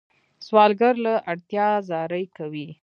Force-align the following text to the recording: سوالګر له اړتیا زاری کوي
سوالګر 0.45 0.95
له 1.05 1.13
اړتیا 1.31 1.67
زاری 1.89 2.25
کوي 2.37 2.67